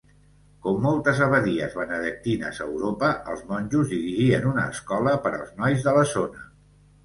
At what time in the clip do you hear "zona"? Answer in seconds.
6.19-6.47